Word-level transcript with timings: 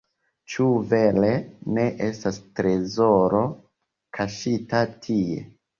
Ĉu 0.53 0.69
vere 0.93 1.29
ne 1.79 1.85
estas 2.09 2.41
trezoro, 2.61 3.47
kaŝita 4.19 4.87
tie? 5.07 5.51